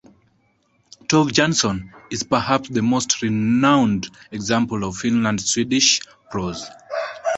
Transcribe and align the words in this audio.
Tove 1.07 1.29
Jansson 1.31 1.93
is 2.09 2.23
perhaps 2.23 2.67
the 2.69 2.81
most 2.81 3.21
renowned 3.21 4.09
example 4.31 4.83
of 4.83 4.97
Finland-Swedish 4.97 6.01
prose. 6.31 6.65